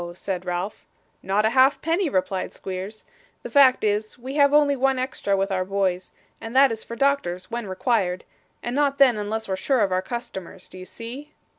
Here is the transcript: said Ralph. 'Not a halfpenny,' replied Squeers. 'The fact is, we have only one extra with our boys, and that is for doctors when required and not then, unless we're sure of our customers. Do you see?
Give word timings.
said 0.15 0.45
Ralph. 0.47 0.83
'Not 1.21 1.45
a 1.45 1.51
halfpenny,' 1.51 2.09
replied 2.09 2.55
Squeers. 2.55 3.03
'The 3.43 3.51
fact 3.51 3.83
is, 3.83 4.17
we 4.17 4.33
have 4.33 4.51
only 4.51 4.75
one 4.75 4.97
extra 4.97 5.37
with 5.37 5.51
our 5.51 5.63
boys, 5.63 6.11
and 6.41 6.55
that 6.55 6.71
is 6.71 6.83
for 6.83 6.95
doctors 6.95 7.51
when 7.51 7.67
required 7.67 8.25
and 8.63 8.75
not 8.75 8.97
then, 8.97 9.15
unless 9.15 9.47
we're 9.47 9.55
sure 9.57 9.81
of 9.81 9.91
our 9.91 10.01
customers. 10.01 10.67
Do 10.67 10.79
you 10.79 10.85
see? 10.85 11.33